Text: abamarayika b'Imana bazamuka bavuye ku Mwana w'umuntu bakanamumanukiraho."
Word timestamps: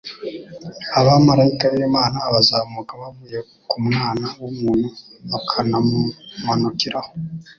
abamarayika 0.99 1.65
b'Imana 1.73 2.17
bazamuka 2.33 2.93
bavuye 3.01 3.37
ku 3.69 3.77
Mwana 3.85 4.27
w'umuntu 4.41 4.87
bakanamumanukiraho." 5.31 7.11